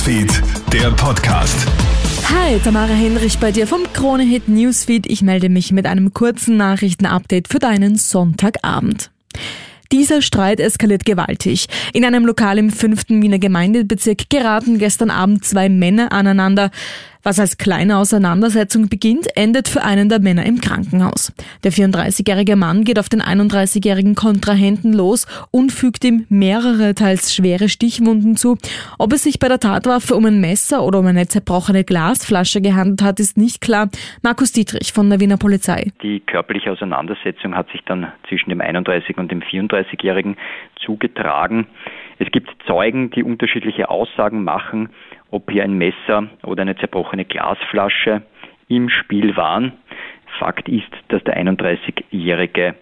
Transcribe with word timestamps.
Newsfeed, 0.00 0.42
der 0.72 0.90
Podcast. 0.92 1.66
Hi, 2.30 2.58
Tamara 2.64 2.94
Henrich 2.94 3.38
bei 3.38 3.52
dir 3.52 3.66
vom 3.66 3.82
Kronehit 3.92 4.48
Newsfeed. 4.48 5.06
Ich 5.06 5.20
melde 5.20 5.50
mich 5.50 5.72
mit 5.72 5.84
einem 5.84 6.14
kurzen 6.14 6.56
Nachrichtenupdate 6.56 7.48
für 7.48 7.58
deinen 7.58 7.96
Sonntagabend. 7.96 9.10
Dieser 9.92 10.22
Streit 10.22 10.58
eskaliert 10.58 11.04
gewaltig. 11.04 11.66
In 11.92 12.06
einem 12.06 12.24
Lokal 12.24 12.56
im 12.56 12.70
5. 12.70 13.10
Wiener 13.10 13.38
Gemeindebezirk 13.38 14.30
geraten 14.30 14.78
gestern 14.78 15.10
Abend 15.10 15.44
zwei 15.44 15.68
Männer 15.68 16.12
aneinander. 16.12 16.70
Was 17.22 17.38
als 17.38 17.58
kleine 17.58 17.98
Auseinandersetzung 17.98 18.88
beginnt, 18.88 19.36
endet 19.36 19.68
für 19.68 19.82
einen 19.82 20.08
der 20.08 20.20
Männer 20.20 20.46
im 20.46 20.60
Krankenhaus. 20.60 21.34
Der 21.64 21.70
34-jährige 21.70 22.56
Mann 22.56 22.84
geht 22.84 22.98
auf 22.98 23.10
den 23.10 23.20
31-jährigen 23.20 24.14
Kontrahenten 24.14 24.94
los 24.94 25.26
und 25.50 25.70
fügt 25.70 26.02
ihm 26.04 26.24
mehrere, 26.30 26.94
teils 26.94 27.34
schwere 27.34 27.68
Stichwunden 27.68 28.36
zu. 28.36 28.56
Ob 28.98 29.12
es 29.12 29.24
sich 29.24 29.38
bei 29.38 29.48
der 29.48 29.60
Tatwaffe 29.60 30.14
um 30.14 30.24
ein 30.24 30.40
Messer 30.40 30.82
oder 30.82 31.00
um 31.00 31.06
eine 31.06 31.28
zerbrochene 31.28 31.84
Glasflasche 31.84 32.62
gehandelt 32.62 33.02
hat, 33.02 33.20
ist 33.20 33.36
nicht 33.36 33.60
klar. 33.60 33.90
Markus 34.22 34.52
Dietrich 34.52 34.94
von 34.94 35.10
der 35.10 35.20
Wiener 35.20 35.36
Polizei. 35.36 35.92
Die 36.02 36.20
körperliche 36.20 36.72
Auseinandersetzung 36.72 37.54
hat 37.54 37.70
sich 37.70 37.82
dann 37.84 38.10
zwischen 38.28 38.48
dem 38.48 38.62
31- 38.62 39.18
und 39.18 39.30
dem 39.30 39.42
34-jährigen 39.42 40.36
zugetragen. 40.84 41.66
Es 42.20 42.30
gibt 42.30 42.50
Zeugen, 42.66 43.10
die 43.10 43.24
unterschiedliche 43.24 43.90
Aussagen 43.90 44.44
machen 44.44 44.90
ob 45.30 45.50
hier 45.50 45.64
ein 45.64 45.78
Messer 45.78 46.28
oder 46.42 46.62
eine 46.62 46.76
zerbrochene 46.76 47.24
Glasflasche 47.24 48.22
im 48.68 48.88
Spiel 48.88 49.36
waren. 49.36 49.72
Fakt 50.38 50.68
ist, 50.68 50.90
dass 51.08 51.22
der 51.24 51.38
31-Jährige 51.38 52.74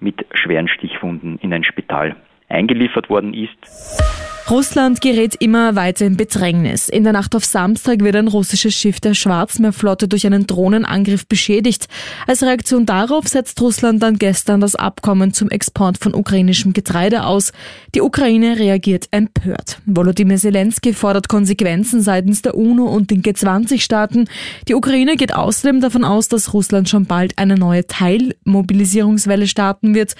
mit 0.00 0.24
schweren 0.34 0.68
Stichwunden 0.68 1.38
in 1.38 1.52
ein 1.52 1.64
Spital 1.64 2.16
eingeliefert 2.48 3.08
worden 3.08 3.34
ist. 3.34 4.21
Russland 4.50 5.00
gerät 5.00 5.36
immer 5.36 5.76
weiter 5.76 6.04
in 6.04 6.16
Bedrängnis. 6.16 6.88
In 6.88 7.04
der 7.04 7.12
Nacht 7.12 7.34
auf 7.36 7.44
Samstag 7.44 8.00
wird 8.00 8.16
ein 8.16 8.28
russisches 8.28 8.74
Schiff 8.74 9.00
der 9.00 9.14
Schwarzmeerflotte 9.14 10.08
durch 10.08 10.26
einen 10.26 10.46
Drohnenangriff 10.46 11.26
beschädigt. 11.26 11.86
Als 12.26 12.42
Reaktion 12.42 12.84
darauf 12.84 13.28
setzt 13.28 13.60
Russland 13.62 14.02
dann 14.02 14.18
gestern 14.18 14.60
das 14.60 14.74
Abkommen 14.74 15.32
zum 15.32 15.48
Export 15.48 15.96
von 15.96 16.12
ukrainischem 16.12 16.72
Getreide 16.72 17.24
aus. 17.24 17.52
Die 17.94 18.02
Ukraine 18.02 18.58
reagiert 18.58 19.06
empört. 19.12 19.80
Volodymyr 19.86 20.36
Zelensky 20.36 20.92
fordert 20.92 21.28
Konsequenzen 21.28 22.02
seitens 22.02 22.42
der 22.42 22.56
UNO 22.56 22.86
und 22.86 23.10
den 23.10 23.22
G20-Staaten. 23.22 24.28
Die 24.68 24.74
Ukraine 24.74 25.16
geht 25.16 25.34
außerdem 25.34 25.80
davon 25.80 26.04
aus, 26.04 26.28
dass 26.28 26.52
Russland 26.52 26.88
schon 26.88 27.06
bald 27.06 27.38
eine 27.38 27.54
neue 27.54 27.86
Teilmobilisierungswelle 27.86 29.46
starten 29.46 29.94
wird. 29.94 30.14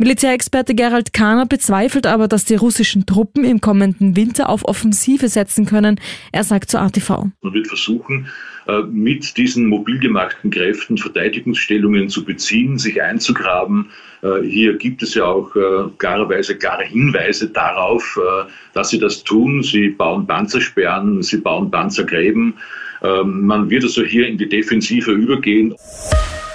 Militärexperte 0.00 0.76
Gerald 0.76 1.12
Kahner 1.12 1.44
bezweifelt 1.44 2.06
aber, 2.06 2.28
dass 2.28 2.44
die 2.44 2.54
russischen 2.54 3.04
Truppen 3.04 3.44
im 3.44 3.60
kommenden 3.60 4.16
Winter 4.16 4.48
auf 4.48 4.64
Offensive 4.64 5.28
setzen 5.28 5.66
können. 5.66 6.00
Er 6.30 6.44
sagt 6.44 6.70
zur 6.70 6.80
ATV. 6.82 7.26
Man 7.42 7.52
wird 7.52 7.66
versuchen, 7.66 8.28
äh, 8.68 8.82
mit 8.82 9.36
diesen 9.36 9.66
mobil 9.66 9.98
gemachten 9.98 10.52
Kräften 10.52 10.98
Verteidigungsstellungen 10.98 12.08
zu 12.08 12.24
beziehen, 12.24 12.78
sich 12.78 13.02
einzugraben. 13.02 13.90
Äh, 14.22 14.42
hier 14.42 14.76
gibt 14.78 15.02
es 15.02 15.14
ja 15.14 15.24
auch 15.24 15.56
äh, 15.56 15.90
klarerweise 15.98 16.56
klare 16.56 16.84
Hinweise 16.84 17.50
darauf, 17.50 18.18
dass 18.74 18.90
sie 18.90 19.00
das 19.00 19.24
tun. 19.24 19.64
Sie 19.64 19.88
bauen 19.88 20.28
Panzersperren, 20.28 21.22
sie 21.22 21.38
bauen 21.38 21.72
Panzergräben. 21.72 22.54
Ähm, 23.02 23.46
man 23.46 23.68
wird 23.68 23.82
also 23.82 24.02
hier 24.04 24.28
in 24.28 24.38
die 24.38 24.48
Defensive 24.48 25.10
übergehen. 25.10 25.74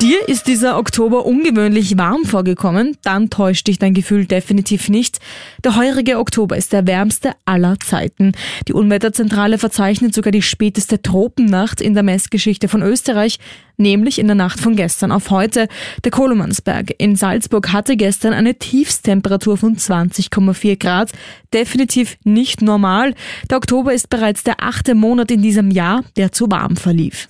Dir 0.04 0.28
ist 0.28 0.48
dieser 0.48 0.78
Oktober 0.78 1.26
ungewöhnlich 1.26 1.98
warm 1.98 2.26
vorgekommen, 2.26 2.98
dann 3.04 3.30
täuscht 3.30 3.68
dich 3.68 3.80
dein 3.80 3.94
Gefühl 3.94 4.26
definitiv 4.26 4.90
nicht. 4.90 5.20
Der 5.64 5.78
heurige 5.78 6.18
Oktober 6.18 6.58
ist 6.58 6.74
der 6.74 6.86
wärmste 6.86 7.32
aller 7.46 7.80
Zeiten. 7.80 8.34
Die 8.68 8.74
Unwetterzentrale 8.74 9.58
verzeichnet 9.58 10.14
sogar 10.14 10.34
die 10.34 10.42
späteste 10.42 11.02
Tropennacht 11.02 11.80
in 11.80 11.94
der 11.94 12.04
Messgeschichte 12.04 12.68
von 12.68 12.82
Österreich, 12.82 13.40
nämlich 13.78 14.20
in 14.20 14.28
der 14.28 14.36
Nacht 14.36 14.60
von 14.60 14.76
gestern 14.76 15.14
auf 15.14 15.30
heute. 15.30 15.70
Der 16.04 16.12
Kolomansberg 16.12 16.94
in 16.98 17.16
Salzburg 17.16 17.72
hatte 17.72 17.96
gestern 17.96 18.34
eine 18.34 18.56
Tiefstemperatur 18.56 19.56
von 19.56 19.78
20,4 19.78 20.78
Grad. 20.78 21.14
Definitiv 21.54 22.18
nicht 22.26 22.62
normal. 22.62 23.14
Der 23.50 23.56
Oktober 23.56 23.94
ist 23.94 24.10
bereits 24.10 24.44
der 24.44 24.62
achte 24.62 24.96
Monat 24.96 25.32
in 25.32 25.42
diesem 25.42 25.72
Jahr, 25.72 26.04
der 26.18 26.34
zu 26.34 26.52
warm 26.52 26.76
verlief. 26.76 27.30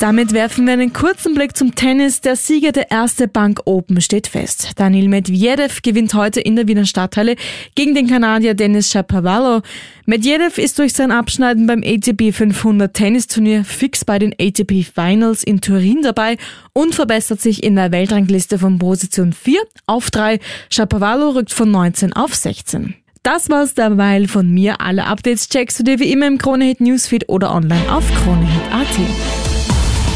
Damit 0.00 0.32
werfen 0.32 0.66
wir 0.66 0.72
einen 0.72 0.92
kurzen 0.92 1.34
Blick 1.34 1.56
zum 1.56 1.74
Tennis. 1.76 2.20
Der 2.20 2.34
Sieger 2.34 2.72
der 2.72 2.90
erste 2.90 3.28
Bank 3.28 3.60
Open 3.64 4.00
steht 4.00 4.26
fest. 4.26 4.72
Daniel 4.76 5.08
Medvedev 5.08 5.82
gewinnt 5.82 6.14
heute 6.14 6.40
in 6.40 6.56
der 6.56 6.66
Wiener 6.66 6.84
Stadthalle 6.84 7.36
gegen 7.76 7.94
den 7.94 8.08
Kanadier 8.08 8.54
Dennis 8.54 8.90
Shapovalov. 8.90 9.62
Medvedev 10.04 10.58
ist 10.58 10.78
durch 10.80 10.92
sein 10.94 11.12
Abschneiden 11.12 11.66
beim 11.66 11.82
ATP 11.84 12.32
500 12.32 12.92
Tennisturnier 12.92 13.64
fix 13.64 14.04
bei 14.04 14.18
den 14.18 14.34
ATP 14.38 14.84
Finals 14.84 15.44
in 15.44 15.60
Turin 15.60 16.02
dabei 16.02 16.38
und 16.72 16.94
verbessert 16.94 17.40
sich 17.40 17.62
in 17.62 17.76
der 17.76 17.92
Weltrangliste 17.92 18.58
von 18.58 18.78
Position 18.80 19.32
4 19.32 19.60
auf 19.86 20.10
3. 20.10 20.40
Shapovalov 20.70 21.36
rückt 21.36 21.52
von 21.52 21.70
19 21.70 22.12
auf 22.12 22.34
16. 22.34 22.94
Das 23.22 23.48
war's 23.48 23.74
derweil 23.74 24.28
von 24.28 24.50
mir. 24.52 24.80
Alle 24.82 25.06
Updates 25.06 25.48
checkst 25.48 25.78
du 25.78 25.84
dir 25.84 25.98
wie 25.98 26.12
immer 26.12 26.26
im 26.26 26.36
Kronehit 26.36 26.80
Newsfeed 26.80 27.28
oder 27.28 27.54
online 27.54 27.90
auf 27.90 28.04
kronehit.at. 28.22 29.53